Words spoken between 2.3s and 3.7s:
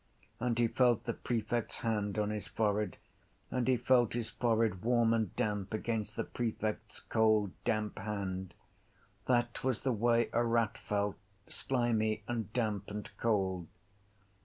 his forehead; and